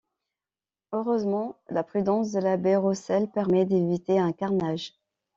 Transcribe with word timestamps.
Heureusement, 0.93 1.59
la 1.69 1.83
prudence 1.83 2.31
de 2.31 2.39
l’abbé 2.39 2.75
Roussel 2.75 3.29
permet 3.29 3.65
d’éviter 3.65 4.17
un 4.17 4.31
carnage. 4.31 4.95